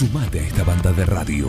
[0.00, 1.46] Sumate a esta banda de radio.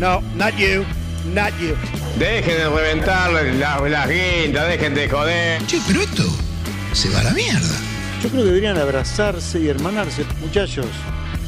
[0.00, 0.84] No, not you,
[1.32, 1.76] not you.
[2.18, 3.44] Dejen de reventar las,
[3.88, 5.64] las guindas, dejen de joder.
[5.64, 6.24] Che, pero esto
[6.92, 7.76] se va a la mierda.
[8.20, 10.86] Yo creo que deberían abrazarse y hermanarse, muchachos.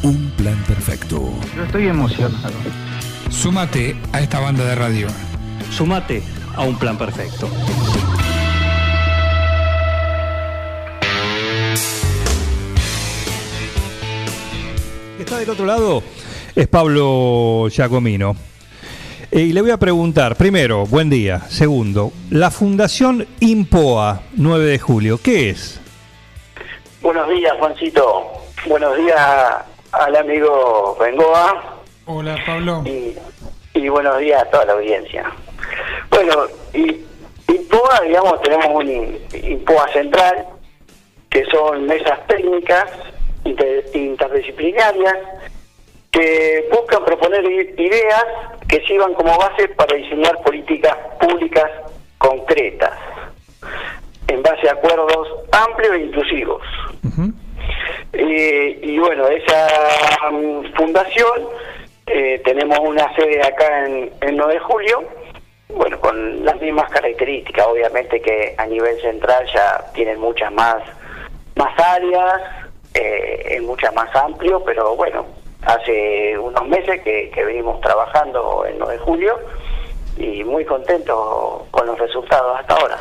[0.05, 1.35] Un plan perfecto.
[1.57, 2.55] Yo estoy emocionado.
[3.29, 5.09] Súmate a esta banda de radio.
[5.73, 6.23] Sumate
[6.55, 7.51] a un plan perfecto.
[15.19, 16.05] Está del otro lado
[16.55, 18.37] es Pablo Giacomino.
[19.31, 21.41] Eh, y le voy a preguntar, primero, buen día.
[21.49, 25.81] Segundo, la Fundación IMPOA 9 de julio, ¿qué es?
[27.01, 28.27] Buenos días, Juancito.
[28.67, 29.21] Buenos días
[29.93, 31.77] al amigo Bengoa.
[32.07, 32.83] Hola, Pablo.
[32.85, 33.15] Y,
[33.75, 35.31] y buenos días a toda la audiencia.
[36.11, 36.35] Bueno,
[36.75, 37.05] y,
[37.53, 40.47] IMPOA, digamos, tenemos un IMPOA central,
[41.31, 42.85] que son mesas técnicas
[43.45, 45.17] inter- interdisciplinarias
[46.11, 48.25] que buscan proponer ideas
[48.69, 51.71] que sirvan como base para diseñar políticas públicas
[52.19, 52.99] concretas
[54.29, 56.63] en base a acuerdos amplios e inclusivos.
[58.13, 59.69] Eh, y bueno, esa
[60.31, 61.49] mm, fundación,
[62.07, 65.05] eh, tenemos una sede acá en, en 9 de julio,
[65.69, 70.79] bueno, con las mismas características, obviamente que a nivel central ya tienen muchas más,
[71.55, 72.43] más áreas,
[72.95, 75.27] eh, es mucha más amplio, pero bueno,
[75.63, 79.39] hace unos meses que, que venimos trabajando en 9 de julio
[80.17, 82.97] y muy contentos con los resultados hasta ahora.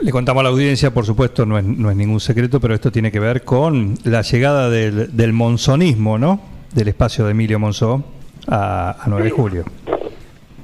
[0.00, 2.90] Le contamos a la audiencia, por supuesto, no es, no es ningún secreto, pero esto
[2.90, 6.40] tiene que ver con la llegada del, del monzonismo, ¿no?
[6.72, 8.02] Del espacio de Emilio Monzó
[8.48, 9.64] a, a 9 de julio.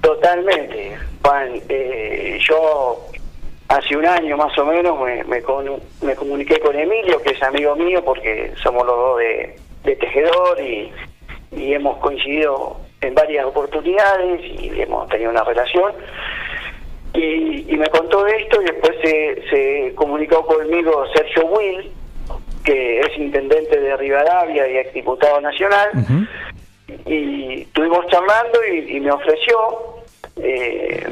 [0.01, 1.51] Totalmente, Juan.
[1.69, 3.07] Eh, yo
[3.69, 7.43] hace un año más o menos me, me, con- me comuniqué con Emilio, que es
[7.43, 10.91] amigo mío, porque somos los dos de, de tejedor y,
[11.53, 15.93] y hemos coincidido en varias oportunidades y hemos tenido una relación.
[17.13, 21.91] Y, y me contó de esto y después se, se comunicó conmigo Sergio Will,
[22.65, 25.91] que es intendente de Rivadavia y exdiputado nacional
[27.07, 29.57] y estuvimos charlando y, y me ofreció
[30.37, 31.07] eh,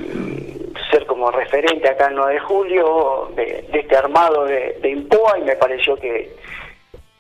[0.91, 5.39] ser como referente acá en 9 de julio de, de este armado de, de IMPOA
[5.39, 6.35] y me pareció que,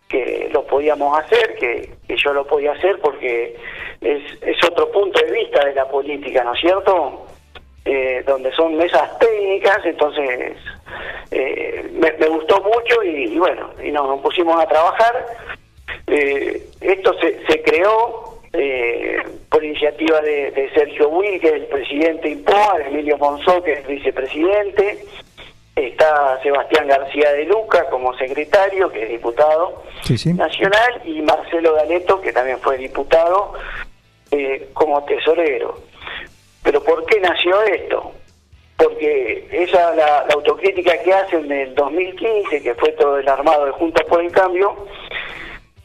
[0.09, 3.55] que lo podíamos hacer, que, que yo lo podía hacer porque
[4.01, 7.27] es, otro punto de vista de la política, ¿no es cierto?
[7.85, 10.57] Eh, donde son mesas técnicas, entonces
[11.31, 15.27] eh, me, gustó mucho y, bueno, y nos pusimos a trabajar.
[16.07, 18.29] Eh, esto se, se creó
[19.51, 23.81] por iniciativa de, Sergio Will, que es el presidente IMPOA, de Emilio Monzó, que es
[23.81, 24.99] el vicepresidente,
[25.87, 30.33] está Sebastián García de Luca como secretario, que es diputado Sí, sí.
[30.35, 33.53] nacional, y Marcelo Galeto, que también fue diputado,
[34.31, 35.79] eh, como tesorero.
[36.63, 38.13] Pero ¿por qué nació esto?
[38.77, 43.67] Porque esa la, la autocrítica que hacen en el 2015, que fue todo el armado
[43.67, 44.75] de Juntos por el Cambio,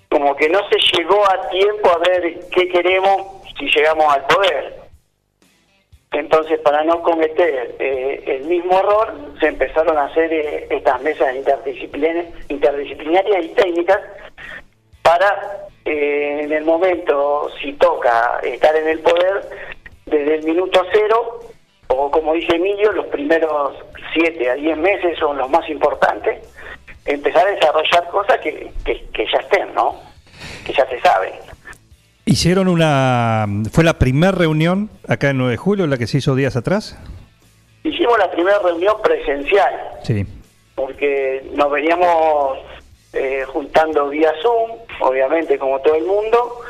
[0.09, 3.23] como que no se llegó a tiempo a ver qué queremos
[3.57, 4.82] si llegamos al poder.
[6.13, 11.35] Entonces, para no cometer eh, el mismo error, se empezaron a hacer eh, estas mesas
[11.35, 13.99] interdisciplina- interdisciplinarias y técnicas
[15.01, 19.41] para, eh, en el momento, si toca estar en el poder,
[20.05, 21.39] desde el minuto cero,
[21.87, 23.73] o como dice Emilio, los primeros
[24.13, 26.47] siete a diez meses son los más importantes,
[27.05, 29.99] empezar a desarrollar cosas que, que ya estén, ¿no?
[30.65, 31.33] Que ya se saben.
[32.25, 33.45] Hicieron una...
[33.71, 36.97] ¿Fue la primera reunión acá en 9 de julio, la que se hizo días atrás?
[37.83, 39.73] Hicimos la primera reunión presencial,
[40.03, 40.25] Sí.
[40.75, 42.59] porque nos veníamos
[43.11, 46.61] eh, juntando vía Zoom, obviamente como todo el mundo,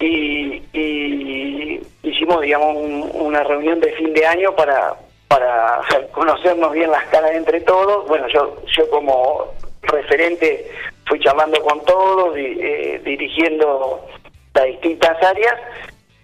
[0.00, 4.94] y, y hicimos, digamos, un- una reunión de fin de año para
[5.28, 5.80] para
[6.12, 8.06] conocernos bien las caras entre todos.
[8.08, 9.46] Bueno, yo yo como
[9.82, 10.70] referente
[11.06, 14.06] fui charlando con todos, y, eh, dirigiendo
[14.54, 15.54] las distintas áreas,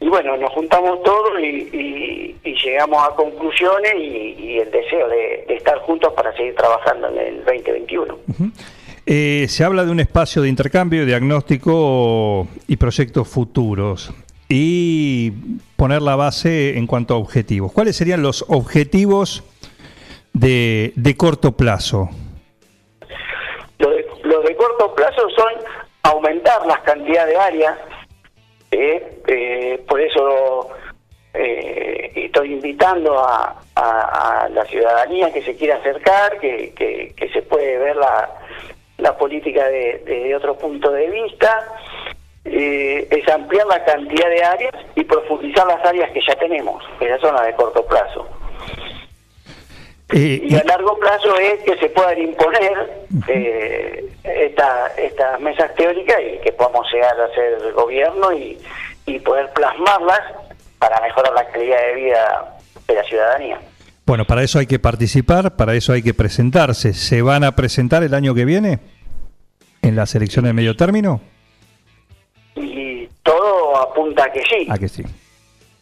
[0.00, 5.08] y bueno, nos juntamos todos y, y- y llegamos a conclusiones y, y el deseo
[5.08, 8.18] de, de estar juntos para seguir trabajando en el 2021.
[9.06, 14.12] Eh, se habla de un espacio de intercambio, diagnóstico y proyectos futuros
[14.48, 15.32] y
[15.76, 17.72] poner la base en cuanto a objetivos.
[17.72, 19.42] ¿Cuáles serían los objetivos
[20.32, 22.08] de, de corto plazo?
[23.78, 25.52] Los de, los de corto plazo son
[26.04, 27.76] aumentar las cantidades de áreas,
[28.70, 30.68] eh, eh, por eso
[31.34, 33.56] eh, estoy invitando a,
[34.52, 38.28] la ciudadanía que se quiera acercar, que, que- que se puede ver la,
[39.16, 41.66] política de- desde otro punto de vista.
[42.44, 47.06] eh, es ampliar la cantidad de áreas y profundizar las áreas que ya tenemos, que
[47.08, 48.26] ya son las de corto plazo.
[50.12, 56.16] Eh, Y a largo plazo es que se puedan imponer eh, esta- estas mesas teóricas
[56.20, 58.58] y que podamos llegar a ser gobierno y,
[59.06, 60.20] y poder plasmarlas
[60.78, 62.56] para mejorar la calidad de vida
[62.88, 63.60] de la ciudadanía.
[64.06, 66.92] bueno, para eso hay que participar, para eso hay que presentarse.
[66.94, 68.80] ¿Se van a presentar el año que viene
[69.82, 71.20] en las elecciones de medio término?
[72.56, 74.66] Y todo apunta a que sí.
[74.68, 75.04] ¿A que sí?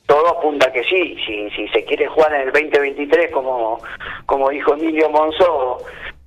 [0.08, 1.16] Todo apunta que sí.
[1.24, 3.78] Si, si se quiere jugar en el 2023, como,
[4.24, 5.84] como dijo Emilio Monzó,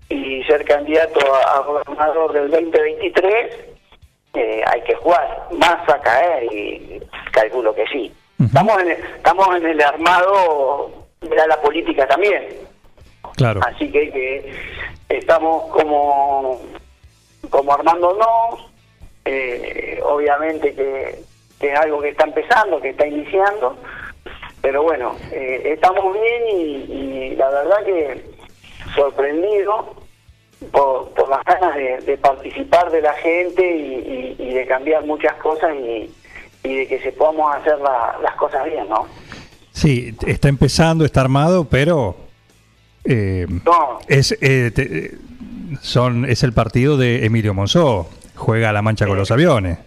[0.08, 3.56] y ser candidato a, a gobernador del 2023,
[4.36, 5.48] eh, hay que jugar.
[5.58, 7.02] Más a caer, y
[7.32, 8.14] calculo que sí.
[8.40, 10.92] Estamos, en el, estamos en el armado
[11.22, 12.50] de la política también.
[13.36, 13.62] Claro.
[13.66, 14.54] Así que, que
[15.10, 16.62] estamos como,
[17.50, 18.72] como armándonos,
[19.26, 21.31] eh, obviamente que,
[21.62, 23.78] que es algo que está empezando, que está iniciando,
[24.62, 26.62] pero bueno, eh, estamos bien y,
[27.32, 28.26] y la verdad que
[28.96, 29.96] sorprendido
[30.72, 35.06] por, por las ganas de, de participar de la gente y, y- y de cambiar
[35.06, 36.12] muchas cosas y,
[36.64, 39.08] de que se podamos hacer la- las cosas bien, ¿no?
[39.72, 42.16] Sí, está empezando, está armado, pero
[43.06, 45.12] eh, No, es eh, te- eh,
[45.82, 48.10] son es el partido de Emilio Monzó.
[48.36, 49.78] Juega a la mancha con los aviones.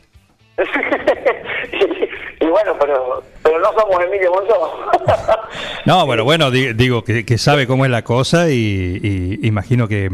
[2.87, 4.71] Pero pero no somos Emilio Monzó.
[5.87, 9.87] No, bueno, bueno, di- digo que, que sabe cómo es la cosa y, y imagino
[9.87, 10.11] que,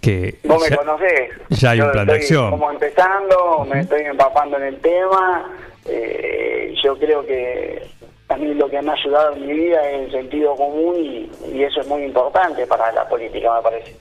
[0.00, 1.30] que Vos me ya- conocés.
[1.50, 2.50] ya hay un Yo plan de acción.
[2.50, 5.50] Como empezando, me estoy empapando en el tema.
[5.86, 7.82] Eh, yo creo que
[8.28, 11.30] a mí lo que me ha ayudado en mi vida es el sentido común y,
[11.52, 13.96] y eso es muy importante para la política, me parece.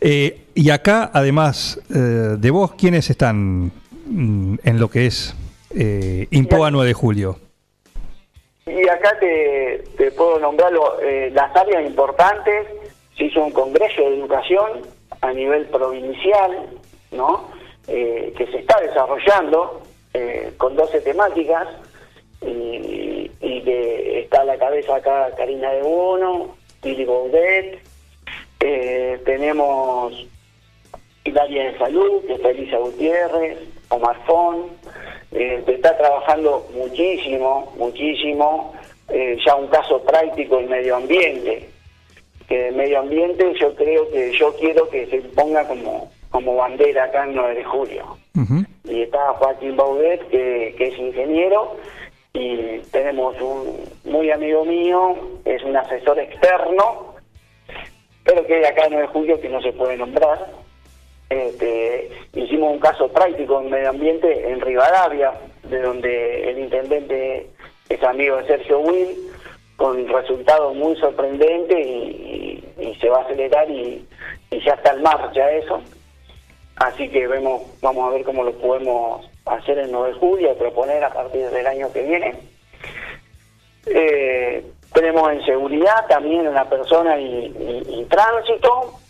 [0.00, 3.70] Eh, y acá, además eh, de vos, ¿quiénes están
[4.06, 5.34] mm, en lo que es
[5.74, 7.36] eh, Impoa 9 de julio?
[8.66, 12.66] Y acá te, te puedo nombrar lo- eh, las áreas importantes.
[13.16, 14.82] Se hizo un congreso de educación
[15.20, 16.68] a nivel provincial,
[17.10, 17.48] ¿no?
[17.88, 19.82] Eh, que se está desarrollando
[20.14, 21.66] eh, con 12 temáticas
[22.40, 27.80] y, y que está a la cabeza acá Karina de Bono, Lili Baudet,
[28.60, 30.26] eh, tenemos
[31.24, 33.58] el área de salud, que está Elisa Gutiérrez,
[33.88, 34.66] Omar Fon,
[35.34, 38.74] eh, se está trabajando muchísimo, muchísimo,
[39.08, 41.68] eh, ya un caso práctico en medio ambiente,
[42.46, 47.04] que el medio ambiente yo creo que yo quiero que se ponga como, como bandera
[47.04, 48.18] acá en 9 de julio.
[48.84, 51.76] Y está Joaquín Baudet, que, que es ingeniero,
[52.34, 57.14] y tenemos un muy amigo mío, es un asesor externo,
[58.24, 60.61] pero que hay acá en 9 de julio que no se puede nombrar.
[61.32, 65.32] Este, hicimos un caso práctico en medio ambiente en Rivadavia,
[65.62, 67.48] de donde el intendente
[67.88, 69.16] es amigo de Sergio Will,
[69.76, 72.58] con resultados muy sorprendentes y,
[73.00, 74.06] se va a acelerar y,
[74.50, 75.80] ya está en marcha eso.
[76.76, 81.02] Así que vemos, vamos a ver cómo lo podemos hacer en 9 de julio, proponer
[81.02, 82.34] a partir del año que viene.
[83.86, 89.01] Eh, tenemos en seguridad también una persona y tránsito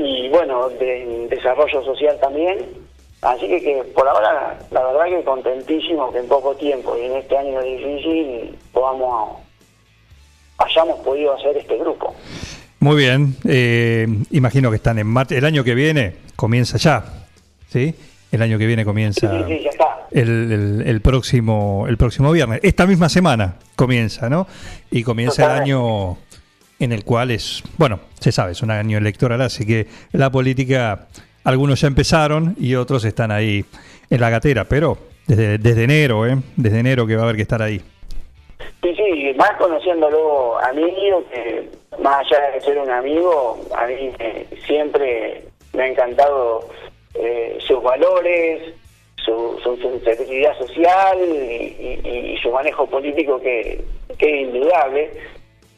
[0.00, 2.58] y bueno, de desarrollo social también.
[3.20, 7.16] Así que, que por ahora, la verdad que contentísimo que en poco tiempo y en
[7.16, 9.38] este año difícil podamos,
[10.58, 12.14] hayamos podido hacer este grupo.
[12.80, 15.34] Muy bien, eh, imagino que están en marcha.
[15.34, 17.04] El año que viene comienza ya,
[17.68, 17.94] ¿sí?
[18.30, 20.06] El año que viene comienza sí, sí, ya está.
[20.12, 22.60] el, el- el próximo el próximo viernes.
[22.62, 24.46] Esta misma semana comienza, ¿no?
[24.92, 26.18] Y comienza el año
[26.78, 31.08] en el cual es, bueno, se sabe, es un año electoral, así que la política,
[31.44, 33.64] algunos ya empezaron y otros están ahí
[34.10, 36.36] en la gatera, pero desde, enero, ¿eh?
[36.56, 37.80] Desde enero que va a haber que estar ahí.
[38.82, 40.82] Sí, sí, más conociéndolo a mí,
[41.32, 41.68] que
[42.02, 44.10] más allá de ser un amigo, a mí
[44.66, 45.44] siempre
[45.74, 46.68] me ha encantado
[47.14, 48.72] eh, sus valores,
[49.16, 53.84] su, su sensibilidad social y, y- y su manejo político que,
[54.16, 55.10] que es indudable.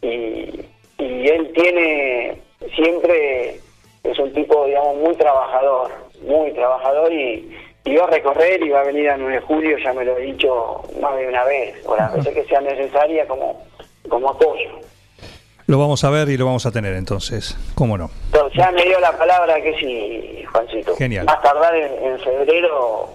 [0.02, 0.60] Y,
[1.10, 2.40] y él tiene
[2.74, 3.60] siempre,
[4.04, 5.90] es un tipo, digamos, muy trabajador,
[6.22, 7.50] muy trabajador y,
[7.84, 10.16] y va a recorrer y va a venir a 9 de julio, ya me lo
[10.16, 13.64] he dicho más de una vez, o las veces que sea necesaria como,
[14.08, 14.70] como apoyo.
[15.66, 18.10] Lo vamos a ver y lo vamos a tener entonces, ¿cómo no?
[18.26, 20.96] Entonces, ya me dio la palabra que sí, Juancito.
[20.96, 21.26] Genial.
[21.26, 23.08] Más tardar en, en febrero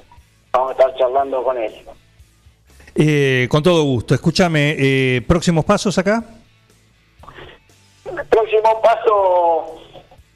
[0.53, 1.73] vamos a estar charlando con él.
[2.95, 4.15] Eh, con todo gusto.
[4.15, 6.23] Escúchame, eh, próximos pasos acá.
[8.29, 9.75] Próximo paso,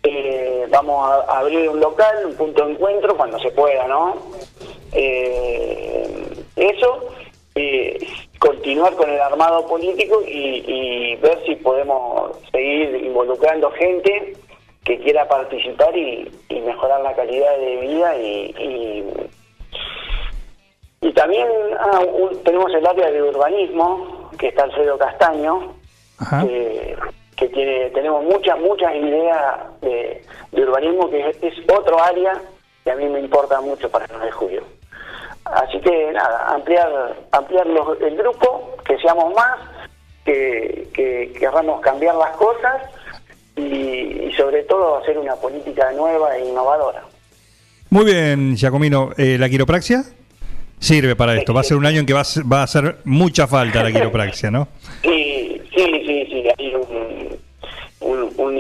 [0.04, 4.16] eh, vamos a abrir un local, un punto de encuentro cuando se pueda, ¿no?
[4.92, 7.10] eh, eso,
[7.56, 7.98] eh,
[8.40, 14.34] continuar con el armado político y, y ver si podemos seguir involucrando gente
[14.84, 18.56] que quiera participar y, y mejorar la calidad de vida y,
[21.02, 21.48] y, y también
[21.80, 25.74] ah, un- tenemos el área de urbanismo que está Alfredo Castaño
[26.18, 26.46] Ajá.
[26.46, 26.96] que,
[27.40, 32.34] que tiene tenemos muchas muchas ideas de, de urbanismo que es, es otro área
[32.84, 34.64] que a mí me importa mucho para el 9 de julio
[35.46, 39.58] así que nada ampliar ampliar los- el grupo que seamos más
[40.26, 42.82] que, que querramos cambiar las cosas
[43.56, 43.62] y,
[44.28, 47.04] y sobre todo hacer una política nueva e innovadora
[47.90, 49.10] Muy bien, Giacomino.
[49.18, 50.04] Eh, ¿La quiropraxia?
[50.80, 51.54] Sirve para esto.
[51.54, 53.82] Va a ser un año en que va a, ser- va a hacer mucha falta
[53.84, 54.68] la quiropraxia, ¿no?
[55.02, 56.44] Sí, sí, sí, sí,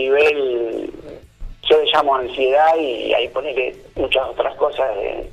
[0.09, 0.91] nivel,
[1.69, 5.29] yo le llamo ansiedad y ahí pone que muchas otras cosas eh,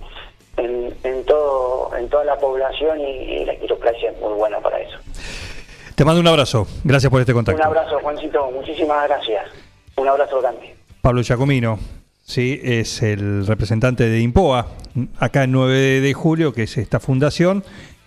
[0.57, 4.99] en, en todo en toda la población y, la quiropraxia es muy buena para eso.
[5.95, 6.67] Te mando un abrazo.
[6.85, 7.61] Gracias por este contacto.
[7.61, 9.47] Un abrazo, Juancito, muchísimas gracias.
[9.97, 10.75] Un abrazo grande.
[11.01, 11.79] Pablo Giacomino,
[12.25, 14.67] sí, es el representante de IMPOA,
[15.19, 17.65] acá en 9 de julio, que es esta fundación,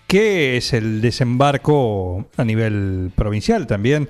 [0.09, 4.09] que es el desembarco a nivel provincial también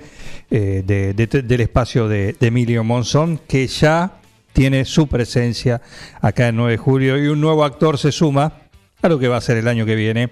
[0.49, 4.13] eh, de- de- del espacio de, Emilio Monzón, que ya
[4.53, 5.81] tiene su presencia
[6.21, 8.53] acá en 9 de julio y un nuevo actor se suma
[9.01, 10.29] a lo que va a ser el año que viene,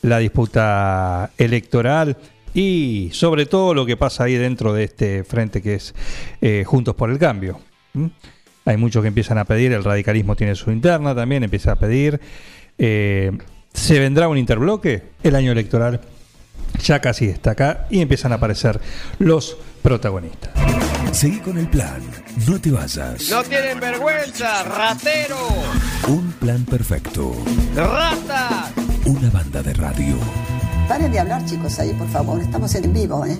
[0.00, 2.16] la disputa electoral
[2.54, 5.94] y sobre todo lo que pasa ahí dentro de este frente que es
[6.40, 7.60] eh, Juntos por el Cambio.
[8.64, 12.18] Hay muchos que empiezan a pedir, el radicalismo tiene su interna también, empieza a pedir.
[12.78, 13.32] eh,
[13.72, 15.10] ¿Se vendrá un interbloque?
[15.22, 16.00] El año electoral
[16.82, 18.80] ya casi está acá y empiezan a aparecer
[19.18, 20.50] los protagonistas.
[21.12, 22.00] Seguí con el plan.
[22.46, 23.28] No te vayas.
[23.30, 25.36] No tienen vergüenza, ratero,
[26.08, 27.32] Un plan perfecto.
[27.74, 28.70] rata.
[29.06, 30.16] Una banda de radio.
[30.88, 32.40] Paren de hablar, chicos, ahí, por favor.
[32.40, 33.38] Estamos en vivo, ¿eh?